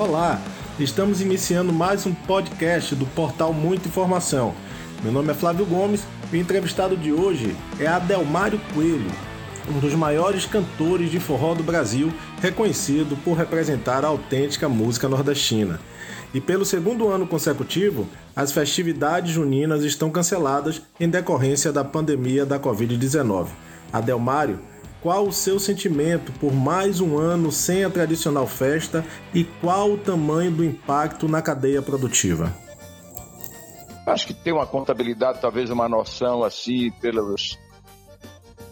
Olá, 0.00 0.40
estamos 0.78 1.20
iniciando 1.20 1.74
mais 1.74 2.06
um 2.06 2.14
podcast 2.14 2.94
do 2.94 3.04
portal 3.04 3.52
Muita 3.52 3.86
Informação. 3.86 4.54
Meu 5.02 5.12
nome 5.12 5.30
é 5.30 5.34
Flávio 5.34 5.66
Gomes 5.66 6.06
e 6.32 6.36
o 6.38 6.40
entrevistado 6.40 6.96
de 6.96 7.12
hoje 7.12 7.54
é 7.78 7.86
Adelmário 7.86 8.58
Coelho, 8.72 9.10
um 9.68 9.78
dos 9.78 9.94
maiores 9.94 10.46
cantores 10.46 11.10
de 11.10 11.20
forró 11.20 11.54
do 11.54 11.62
Brasil, 11.62 12.10
reconhecido 12.40 13.14
por 13.22 13.34
representar 13.34 14.02
a 14.02 14.08
autêntica 14.08 14.70
música 14.70 15.06
nordestina. 15.06 15.78
E 16.32 16.40
pelo 16.40 16.64
segundo 16.64 17.08
ano 17.08 17.26
consecutivo, 17.26 18.08
as 18.34 18.52
festividades 18.52 19.32
juninas 19.32 19.84
estão 19.84 20.10
canceladas 20.10 20.80
em 20.98 21.10
decorrência 21.10 21.70
da 21.70 21.84
pandemia 21.84 22.46
da 22.46 22.58
Covid-19. 22.58 23.48
Adelmário 23.92 24.60
qual 25.02 25.26
o 25.26 25.32
seu 25.32 25.58
sentimento 25.58 26.32
por 26.32 26.52
mais 26.52 27.00
um 27.00 27.18
ano 27.18 27.50
sem 27.50 27.84
a 27.84 27.90
tradicional 27.90 28.46
festa 28.46 29.04
e 29.34 29.44
qual 29.44 29.92
o 29.92 29.98
tamanho 29.98 30.50
do 30.50 30.64
impacto 30.64 31.28
na 31.28 31.40
cadeia 31.40 31.80
produtiva? 31.80 32.54
Acho 34.06 34.26
que 34.26 34.34
tem 34.34 34.52
uma 34.52 34.66
contabilidade, 34.66 35.40
talvez 35.40 35.70
uma 35.70 35.88
noção 35.88 36.42
assim, 36.42 36.90
pelos, 37.00 37.58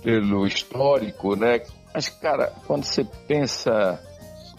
pelo 0.02 0.46
histórico, 0.46 1.37
né? 1.37 1.62
Mas, 1.95 2.09
cara, 2.09 2.52
quando 2.66 2.84
você 2.84 3.04
pensa 3.26 4.01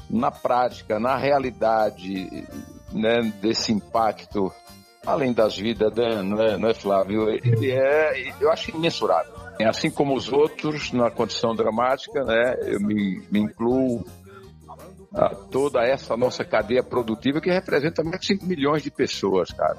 na 0.09 0.31
prática, 0.31 0.99
na 0.99 1.17
realidade 1.17 2.45
né, 2.91 3.31
desse 3.41 3.71
impacto, 3.71 4.51
além 5.05 5.33
das 5.33 5.57
vidas, 5.57 5.93
né, 5.95 6.21
não, 6.21 6.41
é, 6.41 6.57
não 6.57 6.69
é, 6.69 6.73
Flávio? 6.73 7.29
Ele 7.29 7.71
é, 7.71 8.33
eu 8.39 8.51
acho 8.51 8.71
imensurável. 8.71 9.38
Assim 9.67 9.89
como 9.91 10.15
os 10.15 10.31
outros, 10.31 10.91
na 10.93 11.11
condição 11.11 11.53
dramática, 11.53 12.23
né, 12.23 12.55
eu 12.65 12.79
me, 12.79 13.21
me 13.29 13.39
incluo 13.39 14.05
a 15.13 15.29
toda 15.29 15.83
essa 15.83 16.15
nossa 16.15 16.45
cadeia 16.45 16.83
produtiva 16.83 17.41
que 17.41 17.49
representa 17.49 18.03
mais 18.03 18.21
de 18.21 18.27
5 18.27 18.45
milhões 18.45 18.83
de 18.83 18.91
pessoas, 18.91 19.51
cara. 19.51 19.77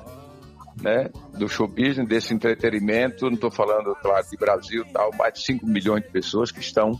Né? 0.80 1.10
Do 1.36 1.48
show 1.48 1.66
business, 1.66 2.08
desse 2.08 2.34
entretenimento, 2.34 3.26
não 3.26 3.34
estou 3.34 3.50
falando, 3.50 3.94
claro, 3.96 4.26
de 4.28 4.36
Brasil 4.36 4.84
tal, 4.92 5.10
mais 5.16 5.34
de 5.34 5.44
5 5.44 5.66
milhões 5.66 6.02
de 6.02 6.10
pessoas 6.10 6.50
que 6.50 6.60
estão, 6.60 6.98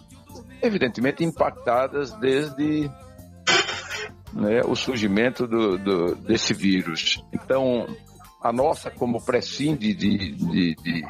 evidentemente, 0.63 1.25
impactadas 1.25 2.13
desde 2.15 2.91
né, 4.33 4.61
o 4.65 4.75
surgimento 4.75 5.47
do, 5.47 5.77
do, 5.79 6.15
desse 6.15 6.55
vírus. 6.55 7.23
Então, 7.33 7.87
a 8.43 8.53
nossa, 8.53 8.91
como 8.91 9.25
prescinde 9.25 9.95
de, 9.95 10.33
de, 10.33 10.75
de 10.77 11.05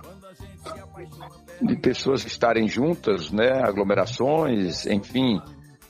de 1.62 1.76
pessoas 1.76 2.24
estarem 2.24 2.66
juntas, 2.68 3.30
né, 3.30 3.60
aglomerações, 3.62 4.86
enfim. 4.86 5.40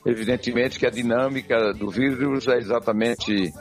Evidentemente 0.05 0.79
que 0.79 0.85
a 0.85 0.89
dinâmica 0.89 1.73
do 1.73 1.89
vírus 1.89 2.47
é 2.47 2.57
exatamente 2.57 3.51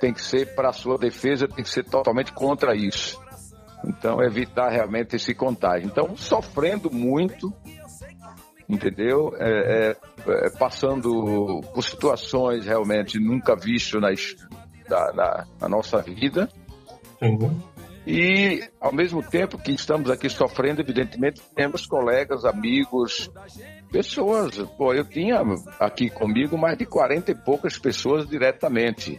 tem 0.00 0.12
que 0.12 0.22
ser 0.22 0.54
para 0.54 0.70
a 0.70 0.72
sua 0.72 0.98
defesa, 0.98 1.48
tem 1.48 1.64
que 1.64 1.70
ser 1.70 1.84
totalmente 1.84 2.32
contra 2.32 2.74
isso. 2.74 3.18
Então, 3.86 4.22
evitar 4.22 4.70
realmente 4.70 5.16
esse 5.16 5.34
contágio. 5.34 5.86
Então, 5.86 6.16
sofrendo 6.16 6.90
muito, 6.90 7.52
entendeu? 8.68 9.34
É, 9.38 9.90
é, 9.90 9.96
é, 10.26 10.50
passando 10.58 11.60
por 11.72 11.82
situações 11.82 12.64
realmente 12.64 13.18
nunca 13.18 13.54
vistas 13.54 14.00
na, 14.00 15.12
na, 15.12 15.46
na, 15.60 15.68
nossa 15.68 16.00
vida. 16.02 16.48
Uhum. 17.20 17.60
E, 18.06 18.62
ao 18.80 18.92
mesmo 18.92 19.22
tempo 19.22 19.56
que 19.56 19.72
estamos 19.72 20.10
aqui 20.10 20.28
sofrendo, 20.28 20.82
evidentemente, 20.82 21.40
temos 21.54 21.86
colegas, 21.86 22.44
amigos, 22.44 23.30
pessoas. 23.90 24.58
Pô, 24.76 24.92
eu 24.92 25.08
tinha 25.08 25.40
aqui 25.80 26.10
comigo 26.10 26.58
mais 26.58 26.76
de 26.76 26.84
40 26.84 27.30
e 27.30 27.34
poucas 27.34 27.78
pessoas 27.78 28.28
diretamente 28.28 29.18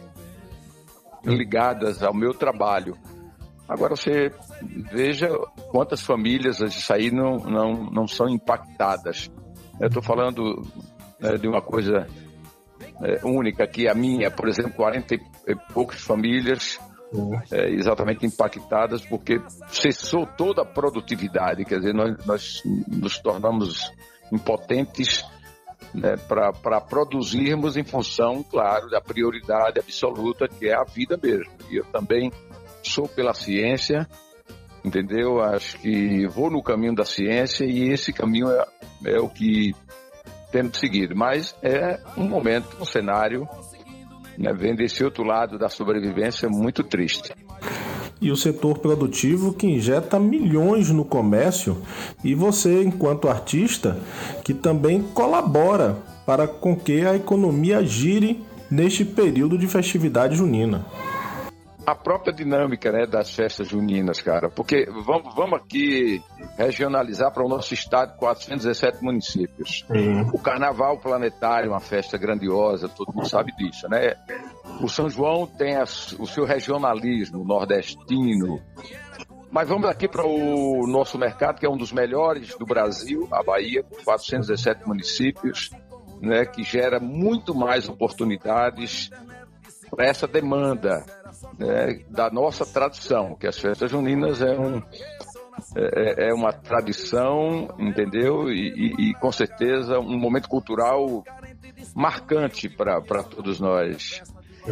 ligadas 1.24 2.00
ao 2.02 2.14
meu 2.14 2.32
trabalho. 2.32 2.96
Agora 3.68 3.96
você 3.96 4.30
veja 4.92 5.28
quantas 5.72 6.02
famílias 6.02 6.60
isso 6.60 6.92
aí 6.92 7.10
não, 7.10 7.38
não, 7.38 7.90
não 7.90 8.06
são 8.06 8.28
impactadas. 8.28 9.28
Eu 9.80 9.88
estou 9.88 10.02
falando 10.02 10.62
né, 11.18 11.36
de 11.36 11.48
uma 11.48 11.60
coisa 11.60 12.06
é, 13.02 13.26
única 13.26 13.66
que 13.66 13.88
a 13.88 13.94
minha, 13.94 14.30
por 14.30 14.48
exemplo, 14.48 14.72
40 14.74 15.16
e 15.16 15.56
poucas 15.72 16.00
famílias 16.00 16.78
é, 17.52 17.70
exatamente 17.70 18.26
impactadas 18.26 19.04
porque 19.04 19.40
cessou 19.68 20.26
toda 20.26 20.62
a 20.62 20.64
produtividade, 20.64 21.64
quer 21.64 21.78
dizer, 21.78 21.94
nós, 21.94 22.26
nós 22.26 22.62
nos 22.88 23.18
tornamos 23.18 23.92
impotentes 24.32 25.24
né, 25.94 26.16
para 26.16 26.80
produzirmos 26.80 27.76
em 27.76 27.84
função, 27.84 28.42
claro, 28.42 28.88
da 28.90 29.00
prioridade 29.00 29.78
absoluta 29.78 30.48
que 30.48 30.68
é 30.68 30.74
a 30.74 30.84
vida 30.84 31.18
mesmo. 31.22 31.52
E 31.70 31.76
eu 31.76 31.84
também 31.86 32.32
sou 32.82 33.08
pela 33.08 33.34
ciência, 33.34 34.06
entendeu? 34.84 35.40
Acho 35.40 35.78
que 35.78 36.26
vou 36.26 36.50
no 36.50 36.62
caminho 36.62 36.94
da 36.94 37.04
ciência 37.04 37.64
e 37.64 37.90
esse 37.90 38.12
caminho 38.12 38.50
é, 38.50 38.64
é 39.06 39.20
o 39.20 39.28
que 39.28 39.74
temos 40.50 40.78
seguido. 40.78 41.14
Mas 41.16 41.56
é 41.62 42.00
um 42.16 42.28
momento, 42.28 42.76
um 42.80 42.84
cenário 42.84 43.48
né, 44.38 44.52
vendo 44.52 44.80
esse 44.80 45.02
outro 45.04 45.24
lado 45.24 45.58
da 45.58 45.68
sobrevivência 45.68 46.48
muito 46.48 46.82
triste. 46.82 47.32
E 48.20 48.30
o 48.30 48.36
setor 48.36 48.78
produtivo 48.78 49.52
que 49.52 49.66
injeta 49.66 50.18
milhões 50.18 50.90
no 50.90 51.04
comércio, 51.04 51.82
e 52.24 52.34
você, 52.34 52.82
enquanto 52.82 53.28
artista, 53.28 53.98
que 54.42 54.54
também 54.54 55.02
colabora 55.02 55.96
para 56.24 56.48
com 56.48 56.74
que 56.74 57.04
a 57.04 57.14
economia 57.14 57.84
gire 57.84 58.42
neste 58.70 59.04
período 59.04 59.58
de 59.58 59.66
festividade 59.66 60.34
junina 60.34 60.84
a 61.86 61.94
própria 61.94 62.32
dinâmica 62.32 62.90
né, 62.90 63.06
das 63.06 63.32
festas 63.32 63.68
juninas, 63.68 64.20
cara. 64.20 64.50
Porque 64.50 64.86
vamos, 64.86 65.32
vamos 65.36 65.60
aqui 65.60 66.20
regionalizar 66.58 67.32
para 67.32 67.44
o 67.44 67.48
nosso 67.48 67.72
estado 67.72 68.16
417 68.18 69.04
municípios. 69.04 69.86
Uhum. 69.88 70.28
O 70.34 70.38
Carnaval 70.38 70.98
Planetário, 70.98 71.70
uma 71.70 71.80
festa 71.80 72.18
grandiosa, 72.18 72.88
todo 72.88 73.14
mundo 73.14 73.28
sabe 73.28 73.52
disso, 73.52 73.88
né? 73.88 74.16
O 74.80 74.88
São 74.88 75.08
João 75.08 75.46
tem 75.46 75.76
as, 75.76 76.12
o 76.18 76.26
seu 76.26 76.44
regionalismo 76.44 77.44
nordestino. 77.44 78.60
Mas 79.48 79.68
vamos 79.68 79.88
aqui 79.88 80.08
para 80.08 80.26
o 80.26 80.86
nosso 80.88 81.16
mercado, 81.16 81.60
que 81.60 81.66
é 81.66 81.70
um 81.70 81.76
dos 81.76 81.92
melhores 81.92 82.56
do 82.58 82.66
Brasil, 82.66 83.28
a 83.30 83.44
Bahia, 83.44 83.84
com 83.84 84.02
417 84.04 84.86
municípios, 84.86 85.70
né, 86.20 86.44
que 86.44 86.64
gera 86.64 86.98
muito 86.98 87.54
mais 87.54 87.88
oportunidades 87.88 89.08
para 89.90 90.06
essa 90.06 90.26
demanda 90.26 91.04
né, 91.58 92.00
da 92.08 92.30
nossa 92.30 92.64
tradição, 92.64 93.34
que 93.34 93.46
as 93.46 93.58
festas 93.58 93.90
juninas 93.90 94.40
é, 94.40 94.58
um, 94.58 94.82
é, 95.76 96.28
é 96.28 96.34
uma 96.34 96.52
tradição, 96.52 97.68
entendeu? 97.78 98.50
E, 98.50 98.68
e, 98.68 99.10
e, 99.10 99.14
com 99.14 99.32
certeza 99.32 99.98
um 99.98 100.18
momento 100.18 100.48
cultural 100.48 101.24
marcante 101.94 102.68
para 102.68 103.22
todos 103.22 103.60
nós. 103.60 104.22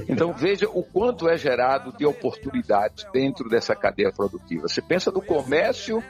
Então 0.08 0.32
veja 0.32 0.68
o 0.68 0.82
quanto 0.82 1.28
é 1.28 1.36
gerado 1.36 1.92
de 1.96 2.04
oportunidades 2.04 3.06
dentro 3.12 3.48
dessa 3.48 3.76
cadeia 3.76 4.12
produtiva. 4.12 4.68
Você 4.68 4.82
pensa 4.82 5.10
do 5.10 5.22
comércio 5.22 6.02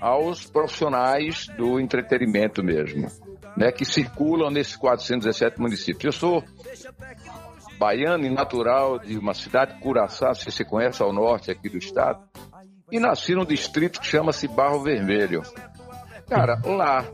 aos 0.00 0.44
profissionais 0.44 1.46
do 1.56 1.80
entretenimento 1.80 2.62
mesmo, 2.62 3.08
né, 3.56 3.72
que 3.72 3.84
circulam 3.84 4.50
nesses 4.50 4.76
417 4.76 5.60
municípios. 5.60 6.04
Eu 6.04 6.12
sou 6.12 6.44
baiano 7.78 8.24
e 8.24 8.30
natural 8.30 8.98
de 8.98 9.16
uma 9.16 9.34
cidade, 9.34 9.78
Curaçá, 9.80 10.34
se 10.34 10.44
você 10.44 10.64
conhece, 10.64 11.02
ao 11.02 11.12
norte 11.12 11.50
aqui 11.50 11.68
do 11.68 11.78
estado, 11.78 12.20
e 12.90 12.98
nasci 12.98 13.34
num 13.34 13.44
distrito 13.44 14.00
que 14.00 14.06
chama-se 14.06 14.48
Barro 14.48 14.82
Vermelho. 14.82 15.42
Cara, 16.28 16.60
lá, 16.64 17.04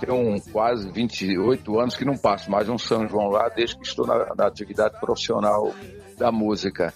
tenho 0.00 0.40
quase 0.52 0.90
28 0.90 1.78
anos 1.78 1.96
que 1.96 2.04
não 2.04 2.16
passo 2.16 2.50
mais 2.50 2.68
um 2.68 2.78
São 2.78 3.06
João 3.06 3.28
lá, 3.28 3.48
desde 3.48 3.76
que 3.78 3.86
estou 3.86 4.06
na, 4.06 4.34
na 4.34 4.46
atividade 4.46 4.98
profissional 4.98 5.72
da 6.18 6.32
música. 6.32 6.92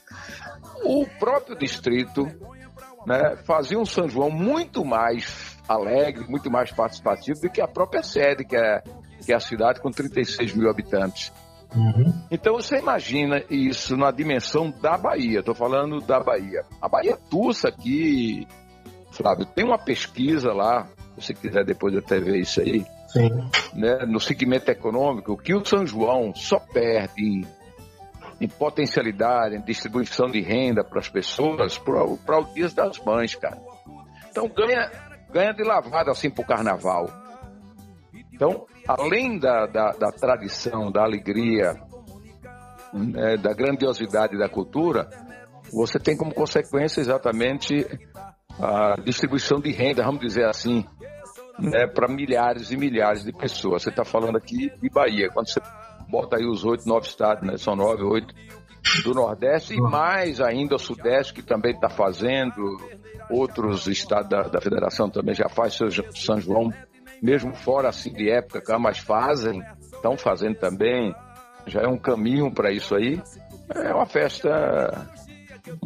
O 0.83 1.07
próprio 1.19 1.57
distrito 1.57 2.27
né, 3.07 3.37
fazia 3.45 3.79
um 3.79 3.85
São 3.85 4.09
João 4.09 4.31
muito 4.31 4.85
mais 4.85 5.57
alegre, 5.69 6.27
muito 6.29 6.51
mais 6.51 6.73
participativo 6.73 7.41
do 7.41 7.51
que 7.51 7.61
a 7.61 7.69
própria 7.69 8.03
sede, 8.03 8.45
que 8.45 8.57
é, 8.57 8.83
que 9.25 9.33
é 9.33 9.37
a 9.37 9.41
cidade 9.41 9.81
com 9.81 9.91
36 9.91 10.55
mil 10.55 10.69
habitantes. 10.71 11.33
Uhum. 11.75 12.13
Então 12.31 12.55
você 12.55 12.79
imagina 12.79 13.43
isso 13.49 13.97
na 13.97 14.11
dimensão 14.11 14.71
da 14.71 14.97
Bahia. 14.97 15.41
Estou 15.41 15.55
falando 15.55 16.01
da 16.01 16.21
Bahia. 16.21 16.65
A 16.81 16.89
Bahia 16.89 17.17
Tussa 17.31 17.69
aqui, 17.69 18.47
Flávio, 19.13 19.47
tem 19.47 19.65
uma 19.65 19.79
pesquisa 19.79 20.53
lá, 20.53 20.87
se 21.19 21.27
você 21.27 21.35
quiser 21.35 21.65
depois 21.65 21.97
até 21.97 22.19
ver 22.19 22.41
isso 22.41 22.61
aí, 22.61 22.85
Sim. 23.09 23.29
Né, 23.75 24.07
no 24.07 24.21
segmento 24.21 24.71
econômico, 24.71 25.37
que 25.37 25.55
o 25.55 25.65
São 25.65 25.85
João 25.85 26.33
só 26.35 26.61
perde 26.61 27.25
em, 27.25 27.47
em 28.41 28.49
potencialidade, 28.49 29.57
em 29.57 29.61
distribuição 29.61 30.27
de 30.31 30.41
renda 30.41 30.85
para 30.85 31.01
as 31.01 31.09
pessoas 31.09 31.77
para 31.77 32.39
o 32.39 32.45
Dia 32.55 32.69
das 32.69 32.99
Mães, 33.01 33.35
cara. 33.35 33.59
Então 34.31 34.49
ganha, 34.49 34.91
ganha 35.33 35.53
de 35.53 35.65
lavada 35.65 36.13
assim 36.13 36.31
para 36.31 36.43
o 36.43 36.47
carnaval. 36.47 37.11
Então, 38.41 38.65
além 38.89 39.39
da, 39.39 39.67
da, 39.67 39.91
da 39.91 40.11
tradição, 40.11 40.91
da 40.91 41.03
alegria, 41.03 41.75
né, 42.91 43.37
da 43.37 43.53
grandiosidade 43.53 44.39
da 44.39 44.49
cultura, 44.49 45.11
você 45.71 45.99
tem 45.99 46.17
como 46.17 46.33
consequência 46.33 47.03
exatamente 47.03 47.87
a 48.59 48.95
distribuição 49.05 49.61
de 49.61 49.71
renda, 49.73 50.03
vamos 50.03 50.23
dizer 50.23 50.47
assim, 50.47 50.87
né, 51.59 51.87
para 51.87 52.09
milhares 52.09 52.71
e 52.71 52.79
milhares 52.79 53.25
de 53.25 53.33
pessoas. 53.33 53.83
Você 53.83 53.91
está 53.91 54.07
falando 54.07 54.39
aqui 54.39 54.73
de 54.81 54.89
Bahia, 54.89 55.29
quando 55.29 55.51
você 55.51 55.61
bota 56.09 56.39
aí 56.39 56.47
os 56.47 56.65
oito, 56.65 56.89
nove 56.89 57.09
estados, 57.09 57.47
né, 57.47 57.59
são 57.59 57.77
nove, 57.77 58.03
oito 58.05 58.35
do 59.05 59.13
Nordeste 59.13 59.75
e 59.75 59.81
mais 59.83 60.41
ainda 60.41 60.77
o 60.77 60.79
Sudeste, 60.79 61.35
que 61.35 61.43
também 61.43 61.75
está 61.75 61.91
fazendo, 61.91 62.79
outros 63.29 63.87
estados 63.87 64.31
da, 64.31 64.45
da 64.45 64.63
federação 64.63 65.11
também 65.11 65.35
já 65.35 65.51
faz, 65.51 65.79
São 66.15 66.41
João, 66.41 66.73
mesmo 67.23 67.55
fora 67.55 67.89
assim 67.89 68.13
de 68.13 68.31
época, 68.31 68.79
mas 68.79 68.99
fazem, 68.99 69.63
estão 69.93 70.17
fazendo 70.17 70.57
também, 70.57 71.15
já 71.67 71.83
é 71.83 71.87
um 71.87 71.99
caminho 71.99 72.51
para 72.51 72.73
isso 72.73 72.95
aí. 72.95 73.21
É 73.75 73.95
uma 73.95 74.07
festa 74.07 75.07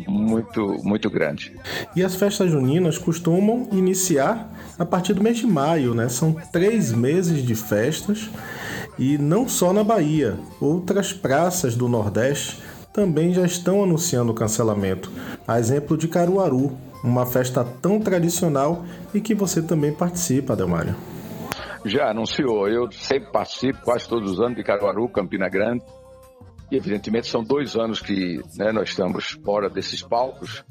muito, 0.06 0.78
muito 0.82 1.10
grande. 1.10 1.54
E 1.94 2.02
as 2.02 2.14
festas 2.14 2.50
juninas 2.50 2.98
costumam 2.98 3.68
iniciar 3.72 4.48
a 4.78 4.84
partir 4.84 5.14
do 5.14 5.22
mês 5.22 5.36
de 5.36 5.46
maio, 5.46 5.94
né? 5.94 6.08
São 6.08 6.32
três 6.52 6.92
meses 6.92 7.42
de 7.42 7.54
festas 7.54 8.30
e 8.98 9.18
não 9.18 9.48
só 9.48 9.72
na 9.72 9.82
Bahia, 9.82 10.38
outras 10.60 11.12
praças 11.12 11.74
do 11.74 11.88
Nordeste 11.88 12.62
também 12.92 13.34
já 13.34 13.44
estão 13.44 13.82
anunciando 13.82 14.30
o 14.30 14.34
cancelamento. 14.34 15.10
A 15.46 15.58
exemplo 15.58 15.98
de 15.98 16.06
Caruaru, 16.06 16.72
uma 17.02 17.26
festa 17.26 17.66
tão 17.82 17.98
tradicional 17.98 18.84
e 19.12 19.20
que 19.20 19.34
você 19.34 19.60
também 19.60 19.92
participa, 19.92 20.52
Adelmário. 20.52 20.94
Já 21.84 22.10
anunciou, 22.10 22.68
eu 22.68 22.90
sempre 22.90 23.30
participo 23.30 23.82
quase 23.82 24.08
todos 24.08 24.32
os 24.32 24.40
anos 24.40 24.56
de 24.56 24.64
Caruaru, 24.64 25.08
Campina 25.08 25.48
Grande. 25.48 25.84
E 26.70 26.76
evidentemente 26.76 27.26
são 27.26 27.44
dois 27.44 27.76
anos 27.76 28.00
que 28.00 28.40
né, 28.56 28.72
nós 28.72 28.88
estamos 28.88 29.32
fora 29.44 29.68
desses 29.68 30.02
palcos, 30.02 30.64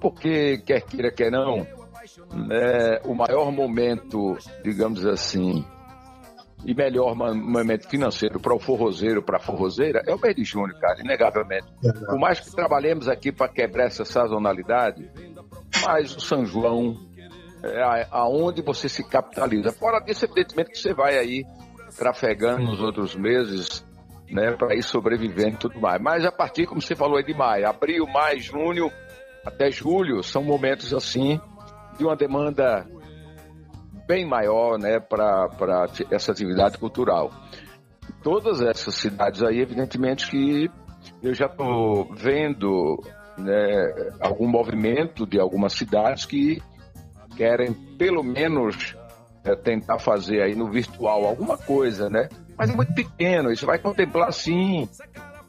porque 0.00 0.58
quer 0.58 0.82
queira, 0.82 1.12
quer 1.12 1.30
não, 1.30 1.58
né, 2.34 3.00
o 3.04 3.14
maior 3.14 3.52
momento, 3.52 4.36
digamos 4.64 5.06
assim, 5.06 5.64
e 6.64 6.74
melhor 6.74 7.14
momento 7.14 7.88
financeiro 7.88 8.40
para 8.40 8.54
o 8.54 8.58
forrozeiro, 8.58 9.22
para 9.22 9.36
a 9.36 9.40
forrozeira, 9.40 10.02
é 10.06 10.14
o 10.14 10.20
mês 10.20 10.34
de 10.34 10.44
junho, 10.44 10.74
cara, 10.78 11.00
inegavelmente. 11.00 11.66
Por 11.80 12.18
mais 12.18 12.40
que 12.40 12.54
trabalhemos 12.54 13.08
aqui 13.08 13.32
para 13.32 13.48
quebrar 13.48 13.86
essa 13.86 14.04
sazonalidade, 14.04 15.10
mas 15.84 16.16
o 16.16 16.20
São 16.20 16.44
João 16.44 16.96
é 17.64 18.06
aonde 18.10 18.62
você 18.62 18.88
se 18.88 19.08
capitaliza. 19.08 19.72
Fora 19.72 20.00
disso, 20.00 20.24
evidentemente 20.24 20.70
que 20.72 20.78
você 20.78 20.92
vai 20.92 21.18
aí 21.18 21.44
trafegando 21.96 22.64
nos 22.64 22.80
outros 22.80 23.14
meses, 23.14 23.84
né, 24.30 24.52
para 24.52 24.74
ir 24.74 24.82
sobrevivendo 24.82 25.54
e 25.54 25.58
tudo 25.58 25.80
mais. 25.80 26.00
Mas 26.00 26.24
a 26.24 26.32
partir, 26.32 26.66
como 26.66 26.80
você 26.80 26.96
falou 26.96 27.16
aí, 27.16 27.24
de 27.24 27.34
maio, 27.34 27.68
abril, 27.68 28.06
maio, 28.06 28.40
junho, 28.40 28.90
até 29.44 29.70
julho, 29.70 30.22
são 30.22 30.42
momentos 30.42 30.92
assim 30.94 31.40
de 31.98 32.04
uma 32.04 32.16
demanda 32.16 32.86
bem 34.06 34.26
maior 34.26 34.78
né, 34.78 34.98
para 34.98 35.86
essa 36.10 36.32
atividade 36.32 36.78
cultural. 36.78 37.30
Todas 38.22 38.60
essas 38.60 38.94
cidades 38.94 39.42
aí, 39.42 39.60
evidentemente 39.60 40.28
que 40.30 40.70
eu 41.22 41.34
já 41.34 41.46
estou 41.46 42.12
vendo 42.14 43.00
né, 43.38 44.10
algum 44.20 44.48
movimento 44.48 45.26
de 45.26 45.38
algumas 45.38 45.72
cidades 45.72 46.24
que 46.24 46.62
querem 47.36 47.72
pelo 47.72 48.22
menos 48.22 48.96
é, 49.44 49.54
tentar 49.54 49.98
fazer 49.98 50.42
aí 50.42 50.54
no 50.54 50.70
virtual 50.70 51.24
alguma 51.24 51.58
coisa, 51.58 52.08
né? 52.08 52.28
Mas 52.56 52.70
é 52.70 52.74
muito 52.74 52.94
pequeno, 52.94 53.50
isso 53.50 53.66
vai 53.66 53.78
contemplar 53.78 54.32
sim 54.32 54.88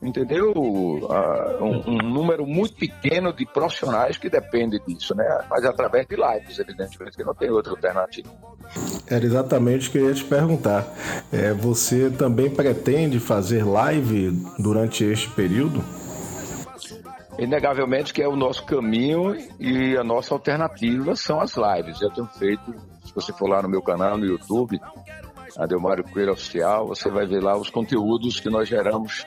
entendeu? 0.03 0.51
Uh, 0.51 1.63
um, 1.63 1.93
um, 1.93 1.97
número 1.97 2.45
muito 2.45 2.75
pequeno 2.75 3.33
de 3.33 3.45
profissionais 3.45 4.17
que 4.17 4.29
depende 4.29 4.79
disso, 4.85 5.15
né? 5.15 5.25
Mas 5.49 5.63
através 5.63 6.05
de 6.07 6.15
lives, 6.15 6.59
evidentemente, 6.59 7.15
que 7.15 7.23
não 7.23 7.33
tem 7.33 7.49
outra 7.49 7.71
alternativa. 7.71 8.29
Era 9.07 9.25
exatamente 9.25 9.87
o 9.87 9.91
que 9.91 9.97
eu 9.97 10.09
ia 10.09 10.13
te 10.13 10.23
perguntar. 10.23 10.85
É, 11.31 11.53
você 11.53 12.09
também 12.09 12.49
pretende 12.49 13.19
fazer 13.19 13.63
live 13.63 14.31
durante 14.59 15.03
este 15.03 15.29
período? 15.29 15.83
Inegavelmente 17.37 18.13
que 18.13 18.21
é 18.21 18.27
o 18.27 18.35
nosso 18.35 18.63
caminho 18.65 19.35
e 19.59 19.97
a 19.97 20.03
nossa 20.03 20.33
alternativa 20.33 21.15
são 21.15 21.39
as 21.39 21.55
lives. 21.55 22.01
Eu 22.01 22.11
tenho 22.11 22.27
feito, 22.27 22.73
se 23.03 23.13
você 23.13 23.33
for 23.33 23.49
lá 23.49 23.61
no 23.61 23.69
meu 23.69 23.81
canal 23.81 24.17
no 24.17 24.25
YouTube, 24.25 24.79
Adelmário 25.57 26.03
Coelho 26.03 26.33
Oficial, 26.33 26.87
você 26.87 27.09
vai 27.09 27.25
ver 27.25 27.41
lá 27.41 27.57
os 27.57 27.69
conteúdos 27.69 28.39
que 28.39 28.49
nós 28.49 28.67
geramos 28.69 29.25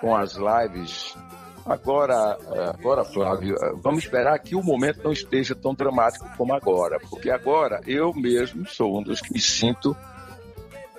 com 0.00 0.14
as 0.14 0.36
lives. 0.36 1.16
Agora, 1.64 2.36
agora, 2.74 3.04
Flávio, 3.04 3.54
vamos 3.82 4.04
esperar 4.04 4.38
que 4.38 4.56
o 4.56 4.62
momento 4.62 5.02
não 5.04 5.12
esteja 5.12 5.54
tão 5.54 5.74
dramático 5.74 6.26
como 6.36 6.54
agora, 6.54 6.98
porque 7.08 7.30
agora 7.30 7.80
eu 7.86 8.12
mesmo 8.14 8.66
sou 8.66 8.98
um 8.98 9.02
dos 9.02 9.20
que 9.20 9.32
me 9.32 9.40
sinto, 9.40 9.96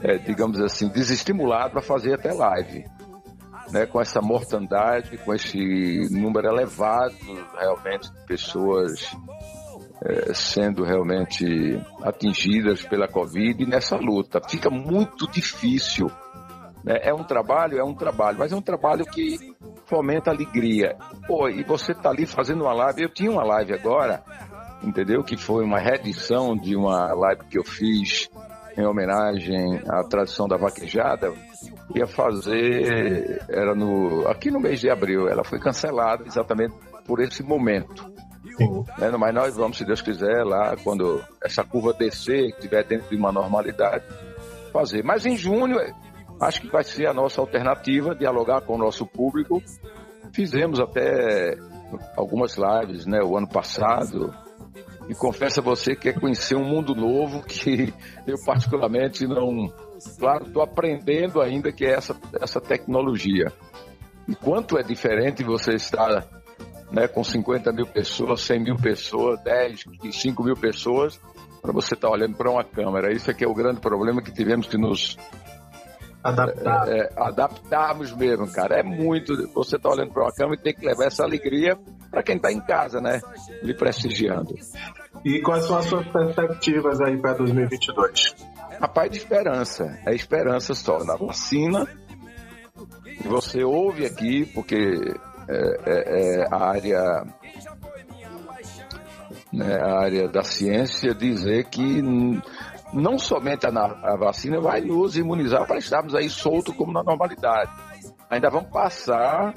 é, 0.01 0.17
digamos 0.17 0.59
assim, 0.61 0.87
desestimulado 0.87 1.77
a 1.77 1.81
fazer 1.81 2.13
até 2.13 2.31
live. 2.31 2.85
Né, 3.71 3.85
com 3.85 4.01
essa 4.01 4.21
mortandade, 4.21 5.17
com 5.19 5.33
esse 5.33 6.09
número 6.11 6.47
elevado 6.47 7.15
realmente 7.57 8.11
de 8.11 8.25
pessoas 8.25 9.15
é, 10.03 10.33
sendo 10.33 10.83
realmente 10.83 11.45
atingidas 12.03 12.83
pela 12.83 13.07
Covid 13.07 13.65
nessa 13.65 13.95
luta. 13.95 14.41
Fica 14.45 14.69
muito 14.69 15.25
difícil 15.31 16.11
né? 16.83 16.99
É 17.01 17.13
um 17.13 17.23
trabalho, 17.23 17.79
é 17.79 17.83
um 17.83 17.93
trabalho, 17.93 18.39
mas 18.39 18.51
é 18.51 18.55
um 18.55 18.61
trabalho 18.61 19.05
que 19.05 19.55
fomenta 19.85 20.31
alegria. 20.31 20.95
Pô, 21.27 21.47
e 21.47 21.63
você 21.63 21.93
tá 21.93 22.09
ali 22.09 22.25
fazendo 22.25 22.63
uma 22.63 22.73
live, 22.73 23.03
eu 23.03 23.09
tinha 23.09 23.31
uma 23.31 23.43
live 23.43 23.73
agora, 23.73 24.23
entendeu? 24.83 25.23
Que 25.23 25.37
foi 25.37 25.63
uma 25.63 25.79
reedição 25.79 26.55
de 26.55 26.75
uma 26.75 27.13
live 27.13 27.45
que 27.45 27.57
eu 27.57 27.63
fiz 27.63 28.29
em 28.77 28.85
homenagem 28.85 29.81
à 29.87 30.03
tradição 30.03 30.47
da 30.47 30.57
vaquejada. 30.57 31.31
Ia 31.95 32.07
fazer, 32.07 33.41
era 33.49 33.75
no, 33.75 34.27
aqui 34.27 34.49
no 34.49 34.59
mês 34.59 34.79
de 34.79 34.89
abril, 34.89 35.27
ela 35.27 35.43
foi 35.43 35.59
cancelada 35.59 36.23
exatamente 36.25 36.73
por 37.05 37.19
esse 37.19 37.43
momento. 37.43 38.11
Né? 38.97 39.11
Mas 39.17 39.33
nós 39.33 39.57
vamos, 39.57 39.77
se 39.77 39.85
Deus 39.85 40.01
quiser, 40.01 40.43
lá 40.43 40.75
quando 40.83 41.21
essa 41.43 41.63
curva 41.63 41.93
descer, 41.93 42.49
estiver 42.49 42.83
dentro 42.85 43.09
de 43.09 43.15
uma 43.15 43.31
normalidade, 43.31 44.05
fazer. 44.71 45.03
Mas 45.03 45.25
em 45.25 45.35
junho 45.35 45.77
Acho 46.41 46.61
que 46.61 46.71
vai 46.71 46.83
ser 46.83 47.05
a 47.05 47.13
nossa 47.13 47.39
alternativa, 47.39 48.15
dialogar 48.15 48.61
com 48.61 48.73
o 48.73 48.77
nosso 48.77 49.05
público. 49.05 49.61
Fizemos 50.33 50.79
até 50.79 51.55
algumas 52.17 52.57
lives, 52.57 53.05
né, 53.05 53.21
o 53.21 53.37
ano 53.37 53.47
passado. 53.47 54.33
E 55.07 55.13
confesso 55.13 55.59
a 55.59 55.63
você 55.63 55.95
que 55.95 56.09
é 56.09 56.13
conhecer 56.13 56.55
um 56.55 56.63
mundo 56.63 56.95
novo 56.95 57.43
que 57.43 57.93
eu 58.25 58.37
particularmente 58.43 59.27
não, 59.27 59.71
claro, 60.17 60.45
estou 60.45 60.61
aprendendo 60.61 61.41
ainda 61.41 61.71
que 61.71 61.85
é 61.85 61.93
essa, 61.93 62.15
essa 62.41 62.59
tecnologia. 62.59 63.51
Enquanto 64.27 64.77
é 64.77 64.83
diferente 64.83 65.43
você 65.43 65.73
estar 65.73 66.27
né, 66.91 67.07
com 67.07 67.23
50 67.23 67.71
mil 67.71 67.87
pessoas, 67.87 68.41
100 68.41 68.59
mil 68.63 68.75
pessoas, 68.75 69.41
10, 69.43 69.85
5 70.11 70.43
mil 70.43 70.55
pessoas, 70.55 71.19
para 71.61 71.71
você 71.71 71.93
estar 71.93 72.07
tá 72.07 72.13
olhando 72.13 72.35
para 72.35 72.49
uma 72.49 72.63
câmera. 72.63 73.13
Isso 73.13 73.29
é 73.29 73.33
que 73.33 73.43
é 73.43 73.47
o 73.47 73.53
grande 73.53 73.79
problema 73.79 74.21
que 74.21 74.31
tivemos 74.31 74.67
que 74.67 74.77
nos 74.77 75.17
Adaptar. 76.23 76.87
É, 76.87 76.99
é, 76.99 77.09
adaptarmos 77.17 78.15
mesmo, 78.15 78.47
cara. 78.51 78.79
É 78.79 78.83
muito. 78.83 79.33
Você 79.53 79.79
tá 79.79 79.89
olhando 79.89 80.13
para 80.13 80.23
uma 80.23 80.31
câmera 80.31 80.59
e 80.59 80.63
tem 80.63 80.73
que 80.73 80.85
levar 80.85 81.05
essa 81.05 81.23
alegria 81.23 81.75
para 82.11 82.21
quem 82.21 82.37
tá 82.37 82.51
em 82.51 82.61
casa, 82.61 83.01
né? 83.01 83.19
Lhe 83.63 83.73
prestigiando. 83.73 84.53
E 85.23 85.39
quais 85.41 85.65
são 85.65 85.77
as 85.77 85.85
suas 85.85 86.07
perspectivas 86.07 86.99
aí 87.01 87.17
para 87.17 87.33
2022? 87.33 88.35
Rapaz, 88.79 89.11
de 89.11 89.17
esperança. 89.17 89.99
É 90.05 90.15
esperança 90.15 90.73
só. 90.73 91.03
Na 91.03 91.15
vacina, 91.15 91.87
você 93.25 93.63
ouve 93.63 94.05
aqui, 94.05 94.45
porque 94.47 94.75
é, 95.47 95.57
é, 95.85 96.41
é 96.41 96.47
a 96.51 96.69
área 96.69 97.23
né, 99.51 99.75
a 99.75 99.99
área 99.99 100.27
da 100.27 100.43
ciência 100.43 101.13
dizer 101.13 101.65
que 101.65 102.01
não 102.93 103.19
somente 103.19 103.65
a, 103.65 103.69
a 103.69 104.17
vacina 104.17 104.59
vai 104.59 104.81
nos 104.81 105.17
imunizar 105.17 105.67
para 105.67 105.77
estarmos 105.77 106.15
aí 106.15 106.29
soltos 106.29 106.75
como 106.75 106.91
na 106.91 107.03
normalidade. 107.03 107.71
Ainda 108.29 108.49
vamos 108.49 108.69
passar 108.69 109.53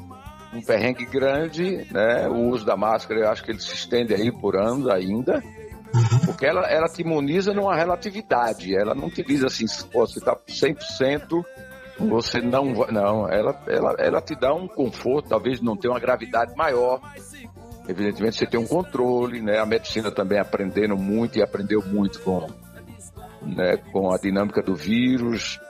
um 0.55 0.63
perrengue 0.63 1.05
grande, 1.05 1.87
né? 1.91 2.29
O 2.29 2.49
uso 2.51 2.65
da 2.65 2.77
máscara, 2.77 3.21
eu 3.21 3.29
acho 3.29 3.43
que 3.43 3.51
ele 3.51 3.61
se 3.61 3.75
estende 3.75 4.15
aí 4.15 4.31
por 4.31 4.57
anos 4.57 4.89
ainda, 4.89 5.43
porque 6.25 6.47
ela, 6.47 6.63
ela 6.63 6.87
te 6.87 7.03
imuniza 7.03 7.53
numa 7.53 7.75
relatividade, 7.75 8.75
ela 8.77 8.95
não 8.95 9.11
te 9.11 9.23
diz 9.23 9.45
assim, 9.45 9.67
se 9.67 9.87
você 9.93 10.19
está 10.19 10.37
100%, 10.37 11.45
você 11.99 12.41
não 12.41 12.75
vai, 12.75 12.91
não, 12.91 13.29
ela, 13.29 13.63
ela, 13.69 13.95
ela 13.99 14.21
te 14.21 14.35
dá 14.35 14.53
um 14.53 14.67
conforto, 14.67 15.29
talvez 15.29 15.61
não 15.61 15.77
tenha 15.77 15.93
uma 15.93 16.01
gravidade 16.01 16.55
maior, 16.57 17.01
evidentemente 17.89 18.37
você 18.37 18.47
tem 18.47 18.59
um 18.59 18.67
controle, 18.67 19.41
né? 19.41 19.59
A 19.59 19.67
medicina 19.67 20.11
também 20.11 20.39
aprendendo 20.39 20.97
muito 20.97 21.39
e 21.39 21.43
aprendeu 21.43 21.83
muito 21.85 22.21
com 22.21 22.47
né, 23.45 23.77
com 23.93 24.13
a 24.13 24.17
dinâmica 24.17 24.63
do 24.63 24.75
vírus. 24.75 25.61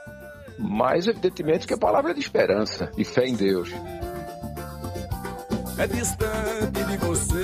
mas 0.57 1.07
evidentemente 1.07 1.67
que 1.67 1.73
a 1.73 1.77
palavra 1.77 2.11
é 2.11 2.13
de 2.13 2.21
esperança 2.21 2.89
e 2.97 3.03
fé 3.03 3.25
em 3.25 3.35
Deus. 3.35 3.69
É 5.77 5.87
distante 5.87 6.83
de 6.85 6.97
você, 6.97 7.41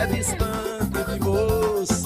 é 0.00 0.06
distante 0.06 1.12
de 1.12 1.18
você. 1.18 1.98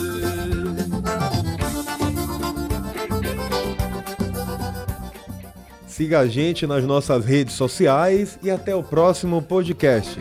Siga 5.86 6.20
a 6.20 6.26
gente 6.26 6.66
nas 6.66 6.82
nossas 6.84 7.26
redes 7.26 7.54
sociais 7.54 8.38
e 8.42 8.50
até 8.50 8.74
o 8.74 8.82
próximo 8.82 9.42
podcast. 9.42 10.18